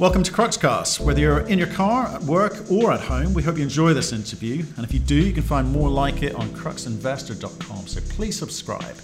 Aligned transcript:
Welcome 0.00 0.24
to 0.24 0.32
Cruxcast. 0.32 0.98
Whether 0.98 1.20
you're 1.20 1.46
in 1.46 1.56
your 1.56 1.68
car, 1.68 2.08
at 2.08 2.20
work, 2.22 2.68
or 2.68 2.90
at 2.90 2.98
home, 2.98 3.32
we 3.32 3.44
hope 3.44 3.58
you 3.58 3.62
enjoy 3.62 3.94
this 3.94 4.12
interview. 4.12 4.64
And 4.76 4.84
if 4.84 4.92
you 4.92 4.98
do, 4.98 5.14
you 5.14 5.32
can 5.32 5.44
find 5.44 5.70
more 5.70 5.88
like 5.88 6.24
it 6.24 6.34
on 6.34 6.48
cruxinvestor.com. 6.48 7.86
So 7.86 8.00
please 8.08 8.36
subscribe. 8.36 8.96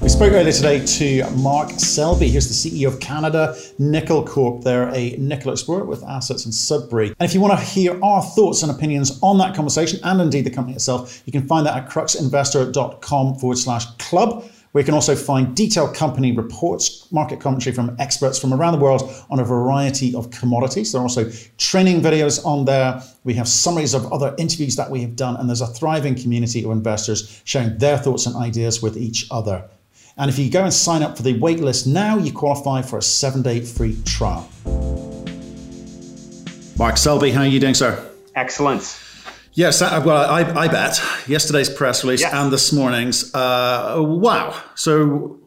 We 0.00 0.08
spoke 0.08 0.32
earlier 0.32 0.52
today 0.52 0.86
to 0.86 1.30
Mark 1.32 1.68
Selby. 1.72 2.28
He's 2.28 2.48
the 2.48 2.70
CEO 2.70 2.88
of 2.88 2.98
Canada 2.98 3.54
Nickel 3.78 4.24
Corp. 4.24 4.64
They're 4.64 4.88
a 4.94 5.16
nickel 5.18 5.52
explorer 5.52 5.84
with 5.84 6.02
assets 6.04 6.46
in 6.46 6.52
Sudbury. 6.52 7.08
And 7.08 7.28
if 7.28 7.34
you 7.34 7.42
want 7.42 7.58
to 7.58 7.62
hear 7.62 8.02
our 8.02 8.22
thoughts 8.22 8.62
and 8.62 8.72
opinions 8.72 9.18
on 9.22 9.36
that 9.36 9.54
conversation 9.54 10.00
and 10.02 10.18
indeed 10.18 10.46
the 10.46 10.50
company 10.50 10.76
itself, 10.76 11.22
you 11.26 11.32
can 11.32 11.46
find 11.46 11.66
that 11.66 11.76
at 11.76 11.90
cruxinvestor.com 11.90 13.34
forward 13.34 13.58
slash 13.58 13.84
club 13.98 14.48
you 14.80 14.84
can 14.84 14.94
also 14.94 15.14
find 15.14 15.56
detailed 15.56 15.94
company 15.94 16.32
reports, 16.32 17.10
market 17.12 17.40
commentary 17.40 17.74
from 17.74 17.96
experts 17.98 18.38
from 18.38 18.52
around 18.52 18.72
the 18.72 18.78
world 18.78 19.10
on 19.30 19.38
a 19.38 19.44
variety 19.44 20.14
of 20.14 20.30
commodities. 20.30 20.92
There 20.92 21.00
are 21.00 21.04
also 21.04 21.30
training 21.56 22.00
videos 22.02 22.44
on 22.44 22.64
there. 22.64 23.02
We 23.24 23.34
have 23.34 23.48
summaries 23.48 23.94
of 23.94 24.12
other 24.12 24.34
interviews 24.38 24.76
that 24.76 24.90
we 24.90 25.00
have 25.02 25.16
done, 25.16 25.36
and 25.36 25.48
there's 25.48 25.60
a 25.60 25.66
thriving 25.66 26.14
community 26.14 26.64
of 26.64 26.70
investors 26.70 27.40
sharing 27.44 27.78
their 27.78 27.96
thoughts 27.96 28.26
and 28.26 28.36
ideas 28.36 28.82
with 28.82 28.96
each 28.96 29.26
other. 29.30 29.64
And 30.18 30.30
if 30.30 30.38
you 30.38 30.50
go 30.50 30.64
and 30.64 30.72
sign 30.72 31.02
up 31.02 31.16
for 31.16 31.22
the 31.22 31.38
waitlist 31.38 31.86
now, 31.86 32.16
you 32.18 32.32
qualify 32.32 32.82
for 32.82 32.98
a 32.98 33.02
seven 33.02 33.42
day 33.42 33.60
free 33.60 33.96
trial. 34.04 34.48
Mark 36.78 36.96
Selby, 36.96 37.30
how 37.30 37.42
are 37.42 37.46
you 37.46 37.60
doing, 37.60 37.74
sir? 37.74 38.10
Excellent. 38.34 39.05
Yes, 39.56 39.80
well, 39.80 40.10
I, 40.10 40.42
I 40.42 40.68
bet 40.68 41.00
yesterday's 41.26 41.70
press 41.70 42.04
release 42.04 42.20
yes. 42.20 42.34
and 42.34 42.52
this 42.52 42.74
morning's. 42.74 43.34
Uh, 43.34 43.96
wow. 43.96 44.54
So, 44.74 45.40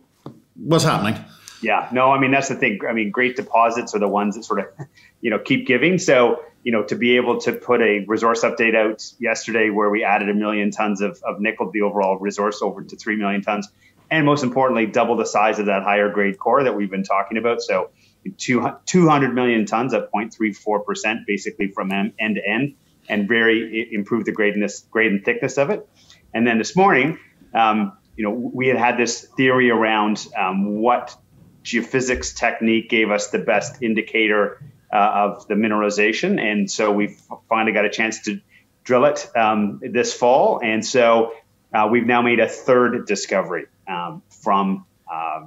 what's 0.55 0.83
happening? 0.83 1.23
Yeah, 1.61 1.87
no, 1.91 2.11
I 2.11 2.19
mean 2.19 2.31
that's 2.31 2.49
the 2.49 2.55
thing. 2.55 2.79
I 2.89 2.93
mean, 2.93 3.11
great 3.11 3.35
deposits 3.35 3.93
are 3.93 3.99
the 3.99 4.07
ones 4.07 4.35
that 4.35 4.45
sort 4.45 4.61
of, 4.61 4.87
you 5.21 5.29
know, 5.29 5.37
keep 5.37 5.67
giving. 5.67 5.99
So, 5.99 6.41
you 6.63 6.71
know, 6.71 6.81
to 6.85 6.95
be 6.95 7.17
able 7.17 7.39
to 7.41 7.53
put 7.53 7.81
a 7.81 8.03
resource 8.07 8.41
update 8.41 8.75
out 8.75 9.05
yesterday 9.19 9.69
where 9.69 9.91
we 9.91 10.03
added 10.03 10.27
a 10.27 10.33
million 10.33 10.71
tons 10.71 11.01
of, 11.01 11.21
of 11.23 11.39
nickel, 11.39 11.69
the 11.69 11.83
overall 11.83 12.17
resource 12.17 12.63
over 12.63 12.81
to 12.81 12.95
three 12.95 13.15
million 13.15 13.43
tons, 13.43 13.69
and 14.09 14.25
most 14.25 14.43
importantly, 14.43 14.87
double 14.87 15.17
the 15.17 15.25
size 15.25 15.59
of 15.59 15.67
that 15.67 15.83
higher 15.83 16.09
grade 16.09 16.39
core 16.39 16.63
that 16.63 16.75
we've 16.75 16.89
been 16.89 17.03
talking 17.03 17.37
about. 17.37 17.61
So, 17.61 17.91
two, 18.39 18.71
200 18.87 19.35
million 19.35 19.67
tons 19.67 19.93
at 19.93 20.11
0.34 20.11 20.83
percent, 20.83 21.27
basically 21.27 21.67
from 21.67 21.91
end 21.91 22.15
to 22.17 22.41
end 22.43 22.73
and 23.09 23.27
very 23.27 23.89
improve 23.91 24.25
the 24.25 24.31
greatness, 24.31 24.85
grade 24.91 25.11
and 25.11 25.25
thickness 25.25 25.57
of 25.57 25.69
it. 25.69 25.87
And 26.33 26.45
then 26.45 26.57
this 26.57 26.75
morning, 26.75 27.19
um, 27.53 27.97
you 28.15 28.23
know, 28.23 28.31
we 28.31 28.67
had 28.67 28.77
had 28.77 28.97
this 28.97 29.21
theory 29.37 29.71
around 29.71 30.25
um, 30.37 30.75
what 30.75 31.15
geophysics 31.63 32.35
technique 32.35 32.89
gave 32.89 33.11
us 33.11 33.29
the 33.29 33.39
best 33.39 33.81
indicator 33.81 34.61
uh, 34.91 34.97
of 34.97 35.47
the 35.47 35.53
mineralization, 35.53 36.39
and 36.39 36.69
so 36.69 36.91
we 36.91 37.15
finally 37.47 37.73
got 37.73 37.85
a 37.85 37.89
chance 37.89 38.23
to 38.23 38.39
drill 38.83 39.05
it 39.05 39.29
um, 39.35 39.79
this 39.83 40.13
fall. 40.13 40.59
And 40.63 40.85
so 40.85 41.33
uh, 41.73 41.87
we've 41.91 42.05
now 42.05 42.21
made 42.21 42.39
a 42.39 42.47
third 42.47 43.05
discovery 43.05 43.67
um, 43.87 44.23
from 44.29 44.85
uh, 45.11 45.45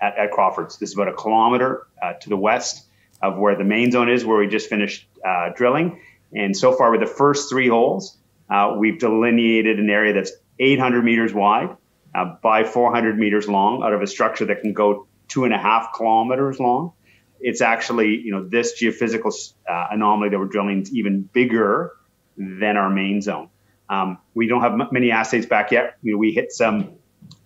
at, 0.00 0.18
at, 0.18 0.30
Crawfords. 0.30 0.78
This 0.78 0.90
is 0.90 0.94
about 0.94 1.08
a 1.08 1.14
kilometer 1.14 1.86
uh, 2.02 2.14
to 2.14 2.28
the 2.28 2.36
west 2.36 2.86
of 3.22 3.38
where 3.38 3.56
the 3.56 3.64
main 3.64 3.90
zone 3.92 4.10
is, 4.10 4.24
where 4.24 4.36
we 4.36 4.46
just 4.46 4.68
finished 4.68 5.06
uh, 5.26 5.50
drilling. 5.54 6.00
And 6.34 6.56
so 6.56 6.72
far, 6.72 6.90
with 6.90 7.00
the 7.00 7.06
first 7.06 7.50
three 7.50 7.68
holes, 7.68 8.16
uh, 8.48 8.74
we've 8.78 8.98
delineated 8.98 9.78
an 9.78 9.90
area 9.90 10.12
that's 10.12 10.32
800 10.58 11.02
meters 11.02 11.32
wide 11.32 11.76
uh, 12.14 12.36
by 12.42 12.64
400 12.64 13.18
meters 13.18 13.48
long 13.48 13.82
out 13.82 13.92
of 13.92 14.02
a 14.02 14.06
structure 14.06 14.46
that 14.46 14.60
can 14.60 14.72
go 14.72 15.06
two 15.28 15.44
and 15.44 15.54
a 15.54 15.58
half 15.58 15.92
kilometers 15.94 16.60
long. 16.60 16.92
It's 17.40 17.60
actually, 17.60 18.20
you 18.20 18.30
know, 18.30 18.46
this 18.46 18.80
geophysical 18.80 19.32
uh, 19.68 19.88
anomaly 19.90 20.30
that 20.30 20.38
we're 20.38 20.46
drilling 20.46 20.82
is 20.82 20.94
even 20.94 21.22
bigger 21.22 21.92
than 22.36 22.76
our 22.76 22.90
main 22.90 23.20
zone. 23.20 23.48
Um, 23.88 24.18
we 24.34 24.46
don't 24.46 24.60
have 24.60 24.72
m- 24.72 24.88
many 24.92 25.10
assays 25.10 25.46
back 25.46 25.72
yet. 25.72 25.96
You 26.02 26.12
know, 26.12 26.18
we 26.18 26.32
hit 26.32 26.52
some 26.52 26.92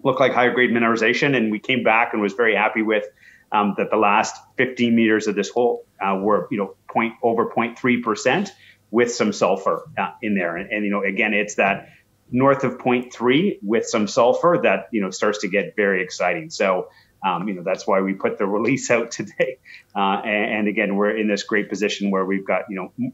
look 0.02 0.20
like 0.20 0.32
higher 0.32 0.52
grade 0.52 0.70
mineralization, 0.70 1.36
and 1.36 1.50
we 1.50 1.58
came 1.58 1.82
back 1.82 2.12
and 2.12 2.20
was 2.20 2.34
very 2.34 2.54
happy 2.54 2.82
with 2.82 3.04
um, 3.52 3.74
that 3.78 3.90
the 3.90 3.96
last 3.96 4.36
15 4.56 4.94
meters 4.94 5.26
of 5.26 5.34
this 5.34 5.48
hole 5.48 5.84
uh, 6.00 6.16
were, 6.16 6.46
you 6.50 6.58
know, 6.58 6.74
point 6.88 7.14
over 7.22 7.46
0.3 7.46 8.02
percent 8.02 8.52
with 8.90 9.12
some 9.12 9.32
sulfur 9.32 9.88
uh, 9.98 10.12
in 10.22 10.34
there. 10.34 10.56
And, 10.56 10.70
and, 10.70 10.84
you 10.84 10.90
know, 10.90 11.02
again, 11.02 11.34
it's 11.34 11.56
that 11.56 11.88
north 12.30 12.64
of 12.64 12.78
0.3 12.78 13.58
with 13.62 13.86
some 13.86 14.06
sulfur 14.06 14.60
that, 14.62 14.88
you 14.92 15.00
know, 15.00 15.10
starts 15.10 15.38
to 15.38 15.48
get 15.48 15.76
very 15.76 16.02
exciting. 16.02 16.50
So, 16.50 16.88
um, 17.24 17.48
you 17.48 17.54
know, 17.54 17.62
that's 17.62 17.86
why 17.86 18.00
we 18.00 18.14
put 18.14 18.38
the 18.38 18.46
release 18.58 18.90
out 18.90 19.10
today. 19.10 19.58
Uh, 19.94 20.20
and, 20.24 20.58
and, 20.58 20.68
again, 20.68 20.96
we're 20.96 21.16
in 21.16 21.28
this 21.28 21.42
great 21.42 21.68
position 21.68 22.10
where 22.10 22.24
we've 22.24 22.46
got, 22.46 22.64
you 22.68 22.76
know, 22.76 23.12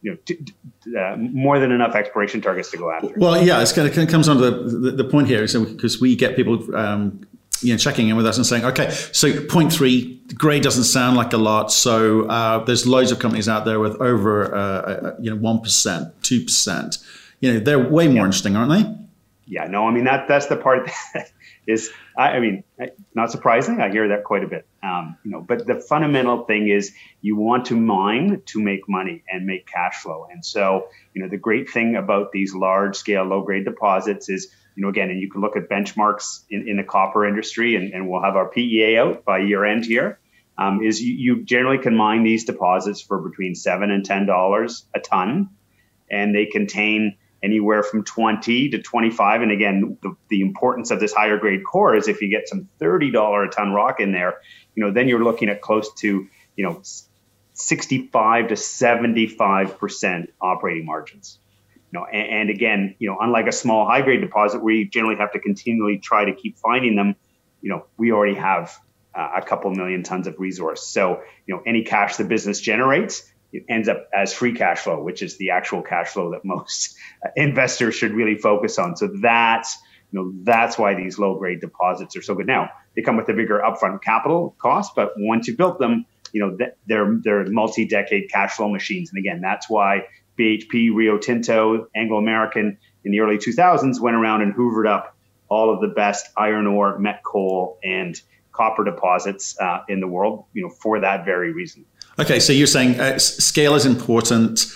you 0.00 0.12
know, 0.12 0.16
t- 0.24 0.36
t- 0.36 0.96
uh, 0.96 1.16
more 1.16 1.58
than 1.58 1.72
enough 1.72 1.94
exploration 1.96 2.40
targets 2.40 2.70
to 2.70 2.76
go 2.76 2.90
after. 2.90 3.14
Well, 3.16 3.42
yeah, 3.42 3.60
it's 3.60 3.72
kind 3.72 3.88
of, 3.88 3.94
kind 3.94 4.06
of 4.06 4.12
comes 4.12 4.28
on 4.28 4.36
to 4.36 4.50
the, 4.50 4.50
the, 4.50 4.90
the 5.02 5.04
point 5.04 5.26
here, 5.26 5.46
so 5.48 5.64
because 5.64 6.00
we 6.00 6.14
get 6.14 6.36
people 6.36 6.76
um, 6.76 7.26
you 7.60 7.72
know 7.72 7.78
checking 7.78 8.08
in 8.08 8.16
with 8.16 8.26
us 8.26 8.36
and 8.36 8.46
saying, 8.46 8.64
okay, 8.64 8.90
so 8.90 9.44
point 9.46 9.72
three, 9.72 10.20
grade 10.34 10.62
doesn't 10.62 10.84
sound 10.84 11.16
like 11.16 11.32
a 11.32 11.38
lot. 11.38 11.72
So 11.72 12.26
uh, 12.26 12.64
there's 12.64 12.86
loads 12.86 13.10
of 13.12 13.18
companies 13.18 13.48
out 13.48 13.64
there 13.64 13.80
with 13.80 14.00
over 14.00 14.54
uh, 14.54 14.58
uh 14.58 15.16
you 15.20 15.30
know 15.30 15.36
one 15.36 15.60
percent, 15.60 16.12
two 16.22 16.42
percent. 16.42 16.98
You 17.40 17.54
know 17.54 17.60
they're 17.60 17.78
way 17.78 18.06
more 18.06 18.16
yeah. 18.16 18.24
interesting, 18.24 18.56
aren't 18.56 18.70
they? 18.70 18.94
Yeah, 19.46 19.64
no, 19.64 19.86
I 19.86 19.92
mean 19.92 20.04
that 20.04 20.28
that's 20.28 20.46
the 20.46 20.56
part 20.56 20.90
that 21.14 21.30
is. 21.66 21.90
I, 22.16 22.30
I 22.30 22.40
mean, 22.40 22.64
not 23.14 23.30
surprising. 23.30 23.80
I 23.80 23.90
hear 23.90 24.08
that 24.08 24.24
quite 24.24 24.42
a 24.42 24.48
bit. 24.48 24.66
Um, 24.82 25.16
you 25.24 25.30
know, 25.30 25.40
but 25.40 25.66
the 25.66 25.76
fundamental 25.76 26.44
thing 26.44 26.68
is 26.68 26.92
you 27.20 27.36
want 27.36 27.66
to 27.66 27.76
mine 27.76 28.42
to 28.46 28.60
make 28.60 28.88
money 28.88 29.22
and 29.30 29.46
make 29.46 29.66
cash 29.66 30.02
flow. 30.02 30.26
And 30.30 30.44
so, 30.44 30.88
you 31.14 31.22
know, 31.22 31.28
the 31.28 31.36
great 31.36 31.70
thing 31.70 31.94
about 31.94 32.32
these 32.32 32.54
large 32.54 32.96
scale, 32.96 33.24
low 33.24 33.42
grade 33.42 33.64
deposits 33.64 34.28
is 34.28 34.48
you 34.78 34.82
know, 34.82 34.90
again, 34.90 35.10
and 35.10 35.20
you 35.20 35.28
can 35.28 35.40
look 35.40 35.56
at 35.56 35.68
benchmarks 35.68 36.44
in, 36.48 36.68
in 36.68 36.76
the 36.76 36.84
copper 36.84 37.26
industry, 37.26 37.74
and, 37.74 37.92
and 37.92 38.08
we'll 38.08 38.22
have 38.22 38.36
our 38.36 38.48
PEA 38.48 38.98
out 38.98 39.24
by 39.24 39.38
year 39.38 39.64
end 39.64 39.84
here. 39.84 40.20
Um, 40.56 40.82
is 40.84 41.02
you, 41.02 41.14
you, 41.14 41.44
generally 41.44 41.78
can 41.78 41.96
mine 41.96 42.22
these 42.22 42.44
deposits 42.44 43.00
for 43.00 43.18
between 43.18 43.56
seven 43.56 43.90
and 43.90 44.04
ten 44.04 44.24
dollars 44.24 44.86
a 44.94 45.00
ton, 45.00 45.50
and 46.08 46.32
they 46.32 46.46
contain 46.46 47.16
anywhere 47.42 47.82
from 47.82 48.04
20 48.04 48.70
to 48.70 48.82
25 48.82 49.42
and 49.42 49.52
again 49.52 49.96
the, 50.02 50.16
the 50.28 50.40
importance 50.40 50.90
of 50.90 50.98
this 50.98 51.12
higher 51.12 51.38
grade 51.38 51.62
core 51.64 51.94
is 51.94 52.08
if 52.08 52.20
you 52.20 52.28
get 52.28 52.48
some 52.48 52.68
$30 52.80 53.46
a 53.46 53.48
ton 53.48 53.70
rock 53.70 54.00
in 54.00 54.10
there 54.10 54.40
you 54.74 54.84
know 54.84 54.90
then 54.90 55.06
you're 55.06 55.22
looking 55.22 55.48
at 55.48 55.60
close 55.60 55.94
to 56.00 56.26
you 56.56 56.64
know 56.64 56.82
65 57.52 58.48
to 58.48 58.56
75 58.56 59.78
percent 59.78 60.30
operating 60.40 60.84
margins 60.84 61.38
you 61.90 61.98
know, 61.98 62.06
and, 62.06 62.32
and, 62.32 62.50
again, 62.50 62.94
you 62.98 63.08
know, 63.08 63.16
unlike 63.20 63.46
a 63.46 63.52
small 63.52 63.86
high 63.86 64.02
grade 64.02 64.20
deposit 64.20 64.62
where 64.62 64.74
you 64.74 64.88
generally 64.88 65.16
have 65.16 65.32
to 65.32 65.38
continually 65.38 65.98
try 65.98 66.24
to 66.24 66.34
keep 66.34 66.58
finding 66.58 66.96
them, 66.96 67.16
you 67.62 67.70
know, 67.70 67.86
we 67.96 68.12
already 68.12 68.34
have 68.34 68.76
uh, 69.14 69.30
a 69.36 69.42
couple 69.42 69.70
million 69.70 70.02
tons 70.02 70.26
of 70.26 70.38
resource. 70.38 70.86
So, 70.86 71.22
you 71.46 71.54
know, 71.54 71.62
any 71.66 71.84
cash 71.84 72.16
the 72.16 72.24
business 72.24 72.60
generates 72.60 73.30
it 73.52 73.64
ends 73.68 73.88
up 73.88 74.08
as 74.14 74.32
free 74.32 74.52
cash 74.54 74.80
flow, 74.80 75.02
which 75.02 75.22
is 75.22 75.38
the 75.38 75.50
actual 75.50 75.82
cash 75.82 76.08
flow 76.08 76.32
that 76.32 76.40
most 76.44 76.96
investors 77.36 77.94
should 77.94 78.12
really 78.12 78.36
focus 78.36 78.78
on. 78.78 78.96
So 78.96 79.08
that's 79.20 79.78
you 80.10 80.18
know 80.18 80.32
that's 80.42 80.78
why 80.78 80.94
these 80.94 81.18
low 81.18 81.38
grade 81.38 81.60
deposits 81.60 82.16
are 82.16 82.22
so 82.22 82.34
good. 82.34 82.46
Now 82.46 82.70
they 82.96 83.02
come 83.02 83.16
with 83.16 83.28
a 83.28 83.34
bigger 83.34 83.62
upfront 83.64 84.02
capital 84.02 84.56
cost, 84.58 84.92
but 84.96 85.12
once 85.16 85.48
you 85.48 85.56
built 85.56 85.78
them, 85.78 86.06
you 86.32 86.40
know 86.40 86.56
they're 86.86 87.18
they're 87.22 87.44
multi 87.46 87.86
decade 87.86 88.30
cash 88.30 88.52
flow 88.52 88.70
machines. 88.70 89.10
And 89.10 89.18
again, 89.18 89.40
that's 89.40 89.68
why 89.68 90.06
BHP, 90.38 90.94
Rio 90.94 91.18
Tinto, 91.18 91.88
Anglo 91.94 92.18
American 92.18 92.78
in 93.04 93.12
the 93.12 93.20
early 93.20 93.38
2000s 93.38 94.00
went 94.00 94.16
around 94.16 94.42
and 94.42 94.54
hoovered 94.54 94.88
up 94.88 95.16
all 95.48 95.72
of 95.72 95.80
the 95.80 95.88
best 95.88 96.26
iron 96.36 96.66
ore, 96.66 96.98
met 96.98 97.22
coal, 97.24 97.78
and 97.82 98.20
copper 98.52 98.84
deposits 98.84 99.58
uh, 99.60 99.80
in 99.88 100.00
the 100.00 100.06
world, 100.06 100.44
you 100.52 100.62
know, 100.62 100.68
for 100.68 101.00
that 101.00 101.24
very 101.24 101.52
reason. 101.52 101.84
Okay, 102.18 102.40
so 102.40 102.52
you're 102.52 102.66
saying 102.66 102.98
uh, 102.98 103.18
scale 103.18 103.74
is 103.74 103.86
important, 103.86 104.66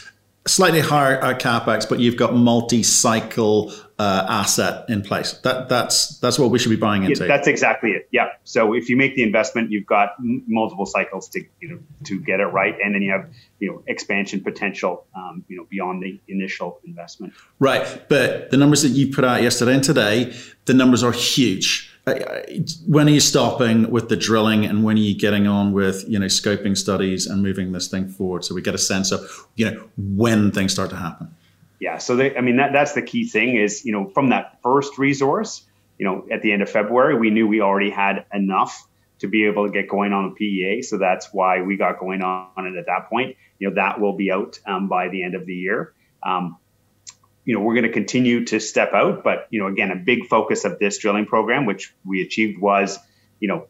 slightly 0.46 0.80
higher 0.80 1.22
uh, 1.22 1.34
capex, 1.34 1.88
but 1.88 2.00
you've 2.00 2.16
got 2.16 2.34
multi-cycle 2.34 3.72
uh, 3.98 4.26
asset 4.28 4.88
in 4.88 5.02
place. 5.02 5.34
That 5.44 5.68
that's 5.68 6.18
that's 6.18 6.38
what 6.38 6.50
we 6.50 6.58
should 6.58 6.70
be 6.70 6.76
buying 6.76 7.04
into. 7.04 7.22
Yeah, 7.22 7.28
that's 7.28 7.46
exactly 7.46 7.90
it. 7.90 8.08
Yeah. 8.10 8.30
So 8.44 8.74
if 8.74 8.88
you 8.88 8.96
make 8.96 9.14
the 9.14 9.22
investment, 9.22 9.70
you've 9.70 9.86
got 9.86 10.14
m- 10.18 10.42
multiple 10.48 10.86
cycles 10.86 11.28
to 11.30 11.44
you 11.60 11.68
know 11.68 11.78
to 12.04 12.20
get 12.20 12.40
it 12.40 12.46
right, 12.46 12.74
and 12.82 12.94
then 12.94 13.02
you 13.02 13.12
have 13.12 13.28
you 13.60 13.70
know 13.70 13.82
expansion 13.86 14.42
potential 14.42 15.06
um, 15.14 15.44
you 15.48 15.56
know 15.56 15.66
beyond 15.70 16.02
the 16.02 16.20
initial 16.26 16.80
investment. 16.84 17.32
Right, 17.60 18.08
but 18.08 18.50
the 18.50 18.56
numbers 18.56 18.82
that 18.82 18.90
you 18.90 19.12
put 19.12 19.24
out 19.24 19.42
yesterday 19.42 19.74
and 19.74 19.84
today, 19.84 20.34
the 20.64 20.74
numbers 20.74 21.04
are 21.04 21.12
huge 21.12 21.91
when 22.86 23.06
are 23.06 23.12
you 23.12 23.20
stopping 23.20 23.88
with 23.90 24.08
the 24.08 24.16
drilling 24.16 24.64
and 24.64 24.82
when 24.82 24.96
are 24.96 25.00
you 25.00 25.16
getting 25.16 25.46
on 25.46 25.72
with 25.72 26.04
you 26.08 26.18
know 26.18 26.26
scoping 26.26 26.76
studies 26.76 27.26
and 27.26 27.42
moving 27.42 27.70
this 27.72 27.86
thing 27.86 28.08
forward 28.08 28.44
so 28.44 28.54
we 28.54 28.60
get 28.60 28.74
a 28.74 28.78
sense 28.78 29.12
of 29.12 29.46
you 29.54 29.70
know 29.70 29.88
when 29.96 30.50
things 30.50 30.72
start 30.72 30.90
to 30.90 30.96
happen 30.96 31.32
yeah 31.78 31.98
so 31.98 32.16
they, 32.16 32.36
i 32.36 32.40
mean 32.40 32.56
that, 32.56 32.72
that's 32.72 32.94
the 32.94 33.02
key 33.02 33.24
thing 33.24 33.56
is 33.56 33.84
you 33.84 33.92
know 33.92 34.10
from 34.10 34.30
that 34.30 34.58
first 34.64 34.98
resource 34.98 35.62
you 35.98 36.04
know 36.04 36.26
at 36.32 36.42
the 36.42 36.50
end 36.50 36.60
of 36.60 36.68
february 36.68 37.16
we 37.16 37.30
knew 37.30 37.46
we 37.46 37.60
already 37.60 37.90
had 37.90 38.24
enough 38.34 38.84
to 39.22 39.28
be 39.28 39.46
able 39.46 39.66
to 39.66 39.72
get 39.72 39.88
going 39.88 40.12
on 40.12 40.26
a 40.26 40.30
PEA. 40.32 40.82
So 40.82 40.98
that's 40.98 41.32
why 41.32 41.62
we 41.62 41.76
got 41.76 42.00
going 42.00 42.22
on 42.22 42.66
it 42.66 42.76
at 42.76 42.86
that 42.86 43.08
point. 43.08 43.36
You 43.60 43.68
know, 43.68 43.76
that 43.76 44.00
will 44.00 44.16
be 44.16 44.32
out 44.32 44.58
um, 44.66 44.88
by 44.88 45.08
the 45.08 45.22
end 45.22 45.36
of 45.36 45.46
the 45.46 45.54
year. 45.54 45.94
Um, 46.24 46.58
you 47.44 47.54
know, 47.54 47.60
we're 47.60 47.74
going 47.74 47.86
to 47.86 47.92
continue 47.92 48.44
to 48.46 48.60
step 48.60 48.92
out, 48.92 49.24
but 49.24 49.48
you 49.50 49.60
know, 49.60 49.66
again, 49.66 49.90
a 49.90 49.96
big 49.96 50.26
focus 50.26 50.64
of 50.64 50.78
this 50.78 50.98
drilling 50.98 51.26
program, 51.26 51.66
which 51.66 51.94
we 52.04 52.22
achieved, 52.22 52.60
was 52.60 52.98
you 53.42 53.48
know, 53.48 53.66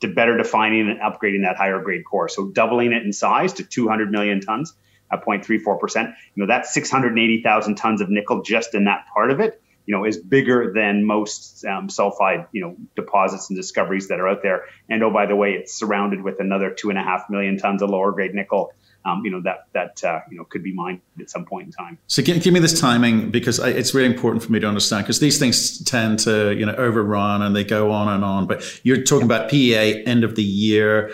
to 0.00 0.08
better 0.08 0.38
defining 0.38 0.88
and 0.88 1.00
upgrading 1.00 1.42
that 1.42 1.56
higher 1.56 1.80
grade 1.82 2.02
core. 2.04 2.28
So 2.28 2.48
doubling 2.48 2.92
it 2.92 3.02
in 3.02 3.12
size 3.12 3.52
to 3.54 3.64
200 3.64 4.10
million 4.10 4.40
tons 4.40 4.72
at 5.12 5.24
0.34%. 5.24 6.06
You 6.06 6.12
know, 6.36 6.46
that's 6.46 6.72
680,000 6.72 7.74
tons 7.74 8.00
of 8.00 8.08
nickel 8.08 8.42
just 8.42 8.74
in 8.74 8.84
that 8.84 9.04
part 9.14 9.30
of 9.30 9.40
it 9.40 9.60
you 9.88 9.96
know, 9.96 10.04
is 10.04 10.18
bigger 10.18 10.70
than 10.74 11.02
most 11.02 11.64
um, 11.64 11.88
sulfide, 11.88 12.46
you 12.52 12.60
know, 12.60 12.76
deposits 12.94 13.48
and 13.48 13.56
discoveries 13.56 14.08
that 14.08 14.20
are 14.20 14.28
out 14.28 14.42
there. 14.42 14.66
And 14.90 15.02
oh, 15.02 15.10
by 15.10 15.24
the 15.24 15.34
way, 15.34 15.52
it's 15.52 15.72
surrounded 15.72 16.22
with 16.22 16.40
another 16.40 16.70
two 16.70 16.90
and 16.90 16.98
a 16.98 17.02
half 17.02 17.30
million 17.30 17.56
tons 17.56 17.80
of 17.80 17.88
lower 17.88 18.12
grade 18.12 18.34
nickel. 18.34 18.74
Um, 19.06 19.22
you 19.24 19.30
know 19.30 19.40
that 19.42 19.68
that 19.72 20.04
uh, 20.04 20.20
you 20.30 20.36
know 20.36 20.44
could 20.44 20.62
be 20.62 20.74
mined 20.74 21.00
at 21.18 21.30
some 21.30 21.46
point 21.46 21.68
in 21.68 21.72
time. 21.72 21.96
So 22.06 22.22
give, 22.22 22.42
give 22.42 22.52
me 22.52 22.60
this 22.60 22.78
timing 22.78 23.30
because 23.30 23.60
I, 23.60 23.70
it's 23.70 23.94
really 23.94 24.12
important 24.12 24.44
for 24.44 24.52
me 24.52 24.60
to 24.60 24.66
understand 24.66 25.04
because 25.04 25.20
these 25.20 25.38
things 25.38 25.82
tend 25.84 26.18
to 26.20 26.54
you 26.54 26.66
know 26.66 26.74
overrun 26.74 27.40
and 27.40 27.56
they 27.56 27.64
go 27.64 27.90
on 27.90 28.08
and 28.08 28.22
on. 28.22 28.46
But 28.46 28.84
you're 28.84 29.02
talking 29.04 29.24
about 29.24 29.48
PEA 29.48 30.04
end 30.04 30.22
of 30.22 30.36
the 30.36 30.42
year. 30.42 31.12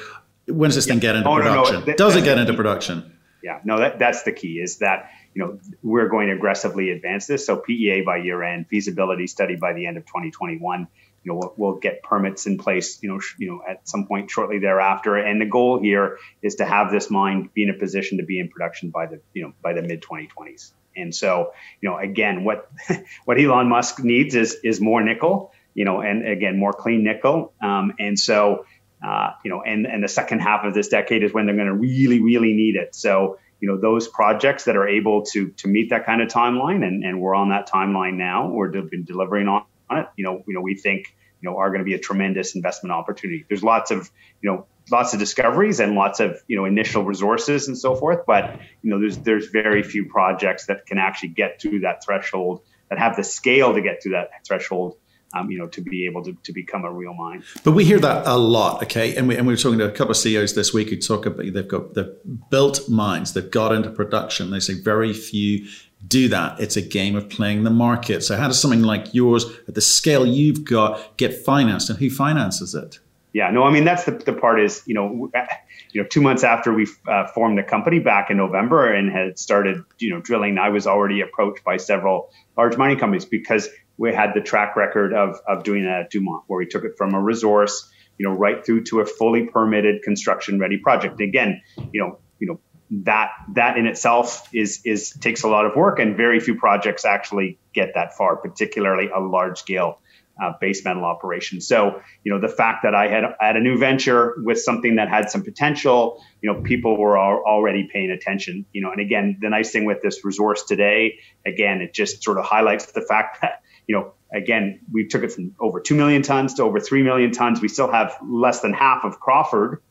When 0.49 0.71
does 0.71 0.75
this 0.75 0.89
yeah. 0.89 0.95
thing 0.95 1.01
get 1.01 1.15
into 1.15 1.29
oh, 1.29 1.37
production? 1.37 1.81
No, 1.81 1.87
no. 1.87 1.95
Does 1.95 2.17
it 2.17 2.25
get 2.25 2.39
into 2.39 2.55
production? 2.55 3.13
Yeah, 3.45 3.61
no, 3.63 3.79
that, 3.79 3.99
that's 3.99 4.23
the 4.23 4.33
key. 4.33 4.59
Is 4.59 4.79
that 4.79 5.11
you 5.35 5.43
know, 5.43 5.59
we're 5.83 6.09
going 6.09 6.29
to 6.29 6.35
aggressively 6.35 6.91
advance 6.91 7.27
this. 7.27 7.47
So 7.47 7.57
PEA 7.57 8.03
by 8.03 8.19
year 8.19 8.43
end, 8.43 8.69
feasibility 8.69 9.27
study 9.27 9.57
by 9.57 9.73
the 9.73 9.87
end 9.87 9.97
of 9.97 10.07
2021. 10.07 10.87
You 11.25 11.33
know, 11.33 11.39
we'll, 11.39 11.55
we'll, 11.57 11.81
get 11.81 12.03
permits 12.03 12.47
in 12.47 12.59
place. 12.59 13.03
You 13.03 13.09
know, 13.09 13.19
sh- 13.19 13.35
you 13.39 13.49
know, 13.49 13.63
at 13.69 13.89
some 13.89 14.07
point 14.07 14.31
shortly 14.31 14.59
thereafter. 14.59 15.17
And 15.17 15.41
the 15.41 15.47
goal 15.47 15.81
here 15.81 16.19
is 16.43 16.57
to 16.57 16.67
have 16.67 16.93
this 16.93 17.11
mine 17.11 17.51
be 17.55 17.65
in 17.65 17.71
a 17.71 17.75
position 17.75 18.19
to 18.19 18.25
be 18.25 18.39
in 18.39 18.49
production 18.49 18.91
by 18.91 19.07
the 19.07 19.21
you 19.33 19.43
know 19.43 19.53
by 19.63 19.73
the 19.73 19.83
mid 19.83 20.03
2020s. 20.03 20.73
And 20.97 21.15
so, 21.15 21.53
you 21.81 21.89
know, 21.89 21.99
again, 21.99 22.45
what 22.45 22.71
what 23.25 23.41
Elon 23.41 23.69
Musk 23.69 24.05
needs 24.05 24.35
is 24.35 24.59
is 24.63 24.81
more 24.81 25.03
nickel. 25.03 25.53
You 25.75 25.85
know, 25.85 26.01
and 26.01 26.27
again, 26.27 26.59
more 26.59 26.73
clean 26.73 27.03
nickel. 27.03 27.53
Um, 27.61 27.95
and 27.99 28.17
so, 28.17 28.67
uh, 29.05 29.31
you 29.45 29.51
know, 29.51 29.63
and 29.63 29.87
and 29.87 30.05
the 30.05 30.09
second 30.09 30.41
half 30.41 30.65
of 30.65 30.75
this 30.75 30.89
decade 30.89 31.25
is 31.25 31.33
when 31.33 31.47
they're 31.47 31.57
going 31.57 31.69
to 31.69 31.75
really, 31.75 32.21
really 32.21 32.53
need 32.53 32.77
it. 32.77 32.95
So, 32.95 33.39
you 33.61 33.69
know 33.69 33.79
those 33.81 34.09
projects 34.09 34.65
that 34.65 34.77
are 34.77 34.89
able 34.89 35.23
to 35.27 35.49
to 35.51 35.69
meet 35.69 35.91
that 35.91 36.07
kind 36.07 36.21
of 36.21 36.29
timeline 36.29 36.85
and, 36.85 37.05
and 37.05 37.21
we're 37.21 37.35
on 37.35 37.51
that 37.51 37.69
timeline 37.69 38.15
now. 38.15 38.49
We're 38.49 38.71
been 38.71 39.05
delivering 39.05 39.49
on 39.49 39.65
it. 39.91 40.07
You 40.17 40.25
know 40.25 40.45
you 40.47 40.55
know 40.55 40.61
we 40.61 40.75
think 40.75 41.15
you 41.41 41.51
know 41.51 41.57
are 41.59 41.69
going 41.69 41.81
to 41.81 41.85
be 41.85 41.95
a 41.95 41.99
tremendous 41.99 42.55
investment 42.55 42.93
opportunity. 42.93 43.45
There's 43.49 43.63
lots 43.63 43.91
of 43.91 44.11
you 44.43 44.51
know 44.51 44.67
lots 44.91 45.15
of 45.15 45.19
discoveries 45.19 45.81
and 45.81 45.95
lots 45.95 46.21
of 46.21 46.43
you 46.47 46.57
know 46.57 46.65
initial 46.65 47.05
resources 47.05 47.69
and 47.69 47.79
so 47.79 47.95
forth 47.95 48.27
but 48.27 48.59
you 48.83 48.91
know 48.91 49.01
there's 49.01 49.19
there's 49.19 49.47
very 49.47 49.83
few 49.83 50.07
projects 50.07 50.67
that 50.67 50.87
can 50.87 50.99
actually 50.99 51.31
get 51.31 51.59
to 51.59 51.81
that 51.81 52.05
threshold 52.05 52.61
that 52.91 52.99
have 52.99 53.17
the 53.17 53.25
scale 53.25 53.75
to 53.75 53.81
get 53.81 54.03
to 54.03 54.11
that 54.11 54.29
threshold 54.47 54.97
um, 55.35 55.51
you 55.51 55.59
know, 55.59 55.67
to 55.69 55.81
be 55.81 56.07
able 56.07 56.23
to, 56.25 56.37
to 56.43 56.53
become 56.53 56.85
a 56.85 56.93
real 56.93 57.15
mine. 57.15 57.43
But 57.63 57.73
we 57.73 57.85
hear 57.85 57.99
that 58.01 58.27
a 58.27 58.37
lot, 58.37 58.83
okay? 58.85 59.17
And 59.17 59.29
we, 59.29 59.37
and 59.37 59.47
we 59.47 59.53
were 59.53 59.59
talking 59.59 59.79
to 59.79 59.87
a 59.87 59.91
couple 59.91 60.13
of 60.13 60.17
CEOs 60.17 60.55
this 60.55 60.73
week 60.73 60.91
who 60.91 60.97
talk 60.97 61.27
about 61.27 61.53
they've 61.53 61.69
got 61.69 61.95
they've 61.95 62.13
built 62.51 62.89
mines, 62.89 63.33
they've 63.33 63.51
got 63.51 63.73
into 63.73 63.91
production. 63.91 64.51
They 64.51 64.61
say 64.61 64.75
very 64.75 65.13
few 65.13 65.67
do 66.07 66.29
that. 66.29 66.61
It's 66.61 66.77
a 66.77 66.83
game 66.83 67.17
of 67.17 67.29
playing 67.29 67.65
the 67.65 67.71
market. 67.71 68.23
So 68.23 68.37
how 68.37 68.47
does 68.47 68.61
something 68.61 68.83
like 68.83 69.15
yours, 69.15 69.47
at 69.69 69.75
the 69.75 69.81
scale 69.81 70.27
you've 70.27 70.65
got, 70.65 71.17
get 71.17 71.45
financed, 71.45 71.89
and 71.89 71.99
who 71.99 72.11
finances 72.11 72.75
it? 72.75 72.99
Yeah, 73.33 73.51
no, 73.51 73.65
I 73.65 73.73
mean 73.73 73.85
that's 73.85 74.05
the, 74.05 74.13
the 74.13 74.33
part 74.33 74.61
is 74.61 74.83
you 74.87 74.95
know 74.95 75.31
you 75.91 76.01
know 76.01 76.07
two 76.09 76.21
months 76.21 76.45
after 76.45 76.73
we 76.73 76.87
uh, 77.09 77.27
formed 77.29 77.59
the 77.59 77.65
company 77.65 77.99
back 77.99 78.31
in 78.31 78.37
November 78.37 78.93
and 78.93 79.11
had 79.11 79.39
started 79.39 79.83
you 79.99 80.11
know 80.11 80.21
drilling, 80.21 80.57
I 80.57 80.69
was 80.69 80.87
already 80.87 81.21
approached 81.21 81.65
by 81.65 81.77
several 81.77 82.31
large 82.57 82.77
mining 82.77 82.99
companies 82.99 83.25
because 83.25 83.69
we 83.97 84.13
had 84.13 84.31
the 84.35 84.41
track 84.41 84.77
record 84.77 85.13
of, 85.13 85.41
of 85.47 85.63
doing 85.63 85.85
that 85.85 86.01
at 86.03 86.11
Dumont, 86.11 86.45
where 86.47 86.59
we 86.59 86.67
took 86.67 86.85
it 86.85 86.93
from 86.97 87.15
a 87.15 87.21
resource, 87.21 87.91
you 88.19 88.29
know, 88.29 88.35
right 88.35 88.65
through 88.65 88.85
to 88.85 89.01
a 89.01 89.07
fully 89.07 89.47
permitted 89.47 90.03
construction 90.03 90.59
ready 90.59 90.79
project. 90.79 91.21
Again, 91.21 91.63
you 91.93 92.01
know, 92.01 92.19
you 92.39 92.49
know, 92.49 92.61
that 93.05 93.31
that 93.55 93.79
in 93.79 93.87
itself 93.87 94.49
is 94.53 94.83
is 94.85 95.11
takes 95.11 95.43
a 95.43 95.49
lot 95.49 95.65
of 95.65 95.75
work 95.75 95.99
and 95.99 96.17
very 96.17 96.39
few 96.39 96.55
projects 96.57 97.05
actually 97.05 97.59
get 97.73 97.93
that 97.95 98.17
far, 98.17 98.37
particularly 98.37 99.09
a 99.15 99.21
large 99.21 99.59
scale 99.59 99.99
uh, 100.43 100.53
base 100.61 100.85
metal 100.85 101.05
operation. 101.05 101.61
So, 101.61 102.03
you 102.25 102.33
know, 102.33 102.41
the 102.41 102.53
fact 102.53 102.83
that 102.83 102.95
I 102.95 103.09
had 103.09 103.25
had 103.41 103.57
a 103.57 103.61
new 103.61 103.79
venture 103.79 104.35
with 104.39 104.61
something 104.61 104.97
that 104.97 105.09
had 105.09 105.31
some 105.31 105.43
potential, 105.43 106.23
you 106.41 106.53
know, 106.53 106.63
people 106.63 106.97
were 106.97 107.17
al- 107.17 107.43
already 107.47 107.89
paying 107.93 108.11
attention. 108.11 108.67
You 108.73 108.83
know, 108.83 108.91
and 108.91 109.01
again, 109.01 109.39
the 109.41 109.49
nice 109.49 109.71
thing 109.71 109.85
with 109.85 110.03
this 110.03 110.25
resource 110.25 110.65
today, 110.65 111.15
again, 111.47 111.81
it 111.81 111.95
just 111.95 112.23
sort 112.23 112.39
of 112.39 112.45
highlights 112.45 112.87
the 112.93 113.03
fact 113.03 113.41
that 113.43 113.63
you 113.87 113.97
know, 113.97 114.13
again, 114.33 114.81
we 114.93 115.07
took 115.07 115.23
it 115.23 115.33
from 115.33 115.55
over 115.61 115.81
2 115.81 115.95
million 115.95 116.23
tons 116.23 116.55
to 116.55 116.63
over 116.63 116.81
3 116.81 117.03
million 117.03 117.33
tons. 117.33 117.61
We 117.61 117.69
still 117.69 117.91
have 117.91 118.17
less 118.23 118.61
than 118.61 118.73
half 118.73 119.05
of 119.05 119.21
Crawford 119.21 119.83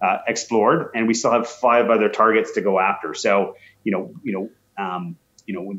uh, 0.00 0.18
explored, 0.26 0.90
and 0.94 1.06
we 1.06 1.14
still 1.14 1.32
have 1.32 1.48
five 1.48 1.90
other 1.90 2.08
targets 2.08 2.52
to 2.52 2.60
go 2.60 2.78
after. 2.78 3.14
So, 3.14 3.56
you 3.84 3.92
know, 3.92 4.14
you 4.22 4.32
know, 4.32 4.84
um, 4.84 5.16
you 5.46 5.54
know, 5.54 5.78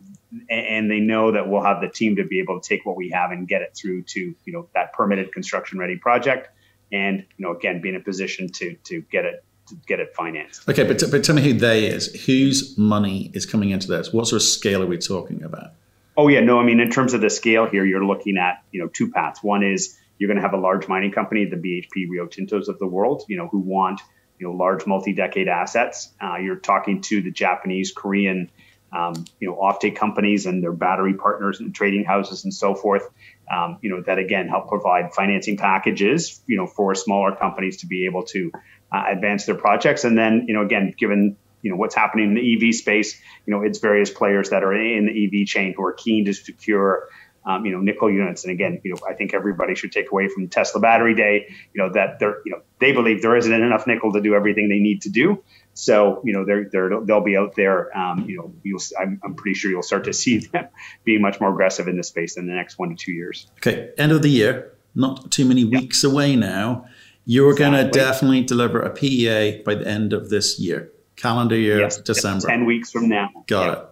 and 0.50 0.92
they 0.92 1.00
know 1.00 1.32
that 1.32 1.50
we'll 1.50 1.64
have 1.64 1.82
the 1.82 1.90
team 1.90 2.18
to 2.18 2.24
be 2.24 2.40
able 2.40 2.60
to 2.60 2.68
take 2.68 2.86
what 2.86 2.96
we 2.96 3.10
have 3.10 3.32
and 3.32 3.48
get 3.48 3.62
it 3.62 3.76
through 3.76 4.04
to, 4.04 4.20
you 4.20 4.54
know, 4.54 4.68
that 4.76 4.94
permitted 4.94 5.32
construction 5.34 5.80
ready 5.80 5.98
project. 5.98 6.50
And, 6.92 7.26
you 7.38 7.46
know, 7.46 7.52
again, 7.52 7.82
be 7.82 7.90
in 7.90 7.96
a 7.96 8.00
position 8.00 8.50
to, 8.54 8.76
to 8.86 9.02
get 9.12 9.26
it 9.26 9.44
to 9.68 9.76
get 9.88 10.00
it 10.00 10.14
financed. 10.16 10.70
Okay, 10.70 10.84
but, 10.84 11.02
but 11.10 11.24
tell 11.24 11.36
me 11.36 11.42
who 11.42 11.54
they 11.54 11.88
is. 11.88 12.26
Whose 12.26 12.78
money 12.78 13.32
is 13.34 13.48
coming 13.48 13.72
into 13.72 13.88
this? 13.88 14.14
What 14.14 14.28
sort 14.28 14.42
of 14.42 14.48
scale 14.48 14.84
are 14.84 14.88
we 14.88 14.98
talking 14.98 15.44
about? 15.44 15.72
Oh 16.18 16.28
yeah, 16.28 16.40
no, 16.40 16.60
I 16.60 16.64
mean 16.64 16.80
in 16.80 16.90
terms 16.90 17.14
of 17.14 17.22
the 17.22 17.30
scale 17.30 17.66
here, 17.66 17.86
you're 17.86 18.06
looking 18.06 18.38
at 18.38 18.64
you 18.72 18.82
know 18.82 18.88
two 18.88 19.12
paths. 19.12 19.44
One 19.44 19.64
is 19.64 19.98
you're 20.18 20.30
going 20.30 20.38
to 20.38 20.42
have 20.42 20.54
a 20.54 20.62
large 20.62 20.88
mining 20.88 21.12
company, 21.12 21.46
the 21.46 21.58
BHP 21.58 22.10
Rio 22.10 22.26
Tintos 22.26 22.70
of 22.70 22.80
the 22.80 22.88
world, 22.88 23.24
you 23.28 23.38
know, 23.38 23.48
who 23.48 23.60
want 23.60 24.02
you 24.40 24.48
know 24.48 24.54
large 24.54 24.86
multi-decade 24.86 25.48
assets. 25.48 26.14
Uh, 26.22 26.38
you're 26.38 26.56
talking 26.56 27.02
to 27.02 27.22
the 27.22 27.32
Japanese, 27.32 27.92
Korean, 27.92 28.50
um, 28.94 29.26
you 29.40 29.50
know, 29.50 29.56
offtake 29.56 29.98
companies 29.98 30.46
and 30.46 30.64
their 30.64 30.72
battery 30.72 31.16
partners 31.16 31.60
and 31.60 31.76
trading 31.76 32.06
houses 32.06 32.46
and 32.46 32.54
so 32.54 32.76
forth. 32.76 33.10
Um, 33.52 33.78
you 33.82 33.90
know, 33.90 34.02
that 34.04 34.18
again 34.18 34.48
help 34.48 34.70
provide 34.70 35.14
financing 35.14 35.58
packages, 35.58 36.42
you 36.48 36.58
know, 36.58 36.66
for 36.66 36.96
smaller 36.96 37.36
companies 37.36 37.78
to 37.78 37.88
be 37.88 38.06
able 38.06 38.24
to 38.28 38.52
uh, 38.92 39.04
advance 39.08 39.46
their 39.46 39.56
projects. 39.56 40.06
And 40.06 40.18
then, 40.18 40.46
you 40.48 40.54
know, 40.54 40.62
again, 40.62 40.94
given 40.98 41.36
you 41.66 41.72
know 41.72 41.78
what's 41.78 41.96
happening 41.96 42.30
in 42.30 42.36
the 42.36 42.68
EV 42.68 42.76
space. 42.76 43.20
You 43.48 43.52
know, 43.52 43.64
it's 43.64 43.80
various 43.80 44.12
players 44.12 44.52
that 44.52 44.64
are 44.64 44.74
in 44.74 45.08
the 45.08 45.42
EV 45.42 45.48
chain 45.48 45.74
who 45.76 45.84
are 45.84 45.94
keen 45.94 46.24
to 46.26 46.34
secure. 46.34 47.10
Um, 47.48 47.64
you 47.64 47.72
know, 47.72 47.80
nickel 47.80 48.10
units, 48.10 48.44
and 48.44 48.52
again, 48.52 48.82
you 48.84 48.92
know, 48.92 49.00
I 49.08 49.14
think 49.14 49.36
everybody 49.36 49.76
should 49.76 49.92
take 49.92 50.12
away 50.12 50.30
from 50.30 50.48
Tesla 50.48 50.82
Battery 50.82 51.14
Day, 51.14 51.46
you 51.76 51.84
know, 51.84 51.94
that 51.94 52.18
they're, 52.18 52.42
you 52.44 52.52
know, 52.52 52.62
they 52.80 52.92
believe 52.92 53.22
there 53.22 53.36
isn't 53.36 53.54
enough 53.54 53.86
nickel 53.86 54.12
to 54.14 54.20
do 54.20 54.34
everything 54.34 54.68
they 54.68 54.80
need 54.80 55.04
to 55.04 55.10
do. 55.10 55.44
So, 55.76 56.22
you 56.24 56.34
know, 56.34 56.44
they're, 56.44 56.68
they're 56.72 56.90
they'll 57.06 57.22
be 57.22 57.38
out 57.38 57.54
there. 57.56 57.96
Um, 57.96 58.26
you 58.28 58.38
know, 58.38 58.52
you'll, 58.64 58.82
I'm, 59.00 59.22
I'm 59.24 59.36
pretty 59.36 59.54
sure 59.54 59.70
you'll 59.70 59.84
start 59.84 60.06
to 60.06 60.14
see 60.14 60.38
them 60.54 60.70
being 61.04 61.22
much 61.22 61.40
more 61.40 61.52
aggressive 61.52 61.88
in 61.88 61.98
this 61.98 62.08
space 62.08 62.36
in 62.36 62.48
the 62.48 62.54
next 62.54 62.80
one 62.80 62.90
to 62.90 62.96
two 62.96 63.12
years. 63.12 63.46
Okay, 63.58 63.92
end 63.96 64.12
of 64.12 64.24
the 64.24 64.30
year, 64.30 64.72
not 64.96 65.30
too 65.30 65.46
many 65.46 65.66
weeks 65.66 66.04
away 66.04 66.36
now. 66.36 66.88
You're 67.26 67.52
exactly. 67.52 67.78
going 67.78 67.92
to 67.92 67.92
definitely 67.92 68.42
deliver 68.42 68.80
a 68.80 68.90
PEA 68.90 69.62
by 69.64 69.76
the 69.76 69.88
end 69.88 70.14
of 70.14 70.30
this 70.32 70.60
year 70.60 70.92
calendar 71.16 71.58
year 71.58 71.80
yes, 71.80 71.98
December. 71.98 72.48
Ten 72.48 72.66
weeks 72.66 72.92
from 72.92 73.10
now. 73.10 73.30
Got 73.48 73.78
it. 73.78 73.86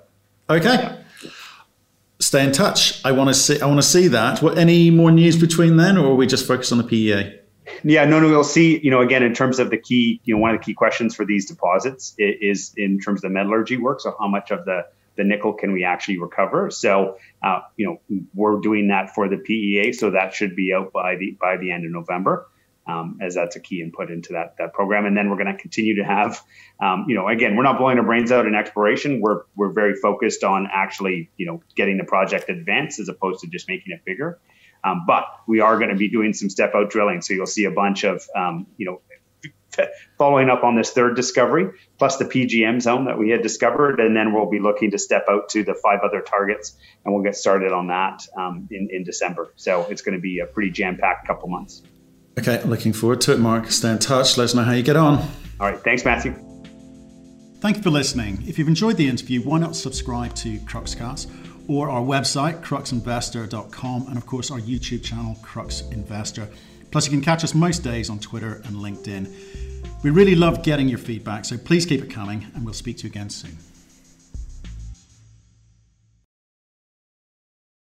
Okay. 0.50 1.00
Stay 2.20 2.46
in 2.46 2.52
touch. 2.52 3.04
I 3.06 3.12
want 3.12 3.30
to 3.30 3.34
see. 3.34 3.60
I 3.60 3.66
want 3.66 3.80
to 3.80 3.88
see 3.88 4.08
that. 4.10 4.42
What, 4.42 4.58
any 4.58 4.90
more 4.90 5.12
news 5.12 5.40
between 5.40 5.78
then, 5.78 5.98
or 5.98 6.12
are 6.12 6.16
we 6.16 6.28
just 6.28 6.48
focused 6.48 6.72
on 6.72 6.78
the 6.78 6.84
PEA? 6.84 7.40
Yeah, 7.84 8.06
no, 8.06 8.20
no. 8.20 8.30
We'll 8.30 8.44
see. 8.44 8.80
You 8.80 8.92
know, 8.92 9.02
again, 9.02 9.24
in 9.24 9.34
terms 9.34 9.60
of 9.60 9.70
the 9.70 9.78
key, 9.78 10.22
you 10.24 10.36
know, 10.36 10.40
one 10.40 10.52
of 10.52 10.60
the 10.60 10.64
key 10.64 10.74
questions 10.74 11.16
for 11.16 11.26
these 11.26 11.48
deposits 11.48 12.14
is 12.18 12.74
in 12.78 13.00
terms 13.00 13.20
of 13.20 13.22
the 13.24 13.30
metallurgy 13.30 13.78
work. 13.78 14.00
So, 14.00 14.16
how 14.20 14.28
much 14.28 14.52
of 14.52 14.66
the 14.66 14.86
the 15.16 15.24
nickel 15.24 15.54
can 15.54 15.74
we 15.74 15.84
actually 15.84 16.18
recover? 16.18 16.72
So, 16.72 17.18
uh, 17.44 17.60
you 17.78 17.86
know, 17.86 18.22
we're 18.34 18.60
doing 18.60 18.88
that 18.88 19.14
for 19.14 19.28
the 19.28 19.38
PEA, 19.38 19.94
so 19.94 20.12
that 20.12 20.34
should 20.34 20.56
be 20.56 20.74
out 20.74 20.94
by 20.94 21.16
the 21.16 21.38
by 21.40 21.58
the 21.58 21.72
end 21.72 21.86
of 21.86 21.92
November 21.92 22.48
um, 22.86 23.20
as 23.22 23.36
that's 23.36 23.56
a 23.56 23.60
key 23.60 23.82
input 23.82 24.12
into 24.12 24.34
that 24.34 24.58
that 24.58 24.74
program. 24.74 25.06
And 25.06 25.16
then 25.16 25.30
we're 25.30 25.38
going 25.38 25.56
to 25.56 25.58
continue 25.58 25.98
to 25.98 26.04
have, 26.04 26.42
um, 26.82 27.06
you 27.08 27.16
know, 27.16 27.28
again, 27.28 27.56
we're 27.56 27.64
not 27.64 27.78
blowing 27.78 27.98
our 27.98 28.04
brains 28.04 28.32
out 28.32 28.46
in 28.46 28.56
exploration. 28.56 29.22
We're 29.22 29.44
we're 29.56 29.72
very 29.72 29.96
focused 29.96 30.44
on 30.44 30.68
actually, 30.72 31.30
you 31.38 31.46
know, 31.46 31.62
getting 31.76 31.98
the 31.98 32.04
project 32.04 32.50
advanced 32.50 33.00
as 33.00 33.10
opposed 33.10 33.42
to 33.42 33.48
just 33.48 33.68
making 33.70 33.94
it 33.94 34.02
bigger. 34.06 34.40
Um, 34.84 35.06
but 35.08 35.26
we 35.48 35.62
are 35.62 35.78
going 35.78 35.90
to 35.90 35.96
be 35.96 36.10
doing 36.10 36.34
some 36.34 36.50
step 36.50 36.74
out 36.76 36.90
drilling, 36.90 37.22
so 37.22 37.34
you'll 37.34 37.46
see 37.46 37.66
a 37.66 37.72
bunch 37.72 38.04
of, 38.04 38.24
um, 38.36 38.68
you 38.78 38.86
know. 38.86 39.02
Following 40.20 40.52
up 40.52 40.64
on 40.64 40.76
this 40.76 40.92
third 40.92 41.16
discovery, 41.16 41.72
plus 41.98 42.18
the 42.18 42.26
PGM 42.26 42.80
zone 42.80 43.06
that 43.06 43.18
we 43.18 43.32
had 43.32 43.42
discovered, 43.42 44.00
and 44.00 44.16
then 44.16 44.32
we'll 44.32 44.50
be 44.50 44.60
looking 44.60 44.92
to 44.92 45.00
step 45.00 45.26
out 45.28 45.50
to 45.50 45.64
the 45.64 45.74
five 45.74 46.02
other 46.04 46.22
targets, 46.22 46.76
and 47.04 47.12
we'll 47.12 47.24
get 47.24 47.36
started 47.36 47.72
on 47.72 47.88
that 47.88 48.22
um, 48.38 48.68
in, 48.70 48.90
in 48.92 49.04
December. 49.04 49.52
So 49.56 49.88
it's 49.90 50.04
going 50.04 50.16
to 50.16 50.22
be 50.22 50.40
a 50.40 50.46
pretty 50.46 50.70
jam 50.70 50.98
packed 50.98 51.26
couple 51.26 51.50
months. 51.50 51.82
Okay, 52.38 52.64
looking 52.64 52.94
forward 52.94 53.22
to 53.22 53.34
it, 53.34 53.40
Mark. 53.40 53.72
Stay 53.72 53.92
in 53.92 54.00
touch. 54.00 54.38
Let 54.38 54.46
us 54.46 54.56
know 54.56 54.64
how 54.64 54.72
you 54.72 54.84
get 54.84 54.96
on. 54.96 55.20
All 55.60 55.72
right. 55.72 55.80
Thanks, 55.84 56.04
Matthew. 56.04 56.34
Thank 57.60 57.78
you 57.78 57.84
for 57.84 57.92
listening. 57.92 58.44
If 58.46 58.58
you've 58.58 58.68
enjoyed 58.68 58.98
the 58.98 59.08
interview, 59.08 59.42
why 59.42 59.60
not 59.60 59.76
subscribe 59.76 60.36
to 60.36 60.58
Cruxcast 60.60 61.32
or 61.70 61.90
our 61.90 62.02
website, 62.02 62.62
cruxinvestor.com, 62.62 64.08
and 64.08 64.18
of 64.18 64.26
course 64.26 64.52
our 64.52 64.60
YouTube 64.60 65.04
channel, 65.04 65.38
Crux 65.42 65.82
Investor. 65.92 66.50
Plus, 66.92 67.06
you 67.06 67.12
can 67.12 67.22
catch 67.22 67.44
us 67.44 67.54
most 67.56 67.80
days 67.80 68.10
on 68.10 68.20
Twitter 68.20 68.62
and 68.66 68.76
LinkedIn. 68.76 69.34
We 70.04 70.10
really 70.10 70.36
love 70.36 70.62
getting 70.64 70.90
your 70.90 71.00
feedback, 71.00 71.46
so 71.46 71.58
please 71.58 71.86
keep 71.86 72.04
it 72.04 72.10
coming, 72.10 72.46
and 72.54 72.66
we'll 72.66 72.74
speak 72.74 72.98
to 72.98 73.04
you 73.04 73.10
again 73.10 73.30
soon. 73.30 73.58